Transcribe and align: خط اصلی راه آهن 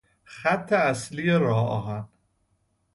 خط 0.23 0.73
اصلی 0.73 1.29
راه 1.29 1.67
آهن 1.69 2.07